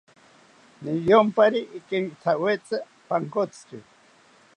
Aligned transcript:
Riyompari 0.85 1.61
ikenkithawetzi 1.79 2.77
pankotziki 3.07 3.77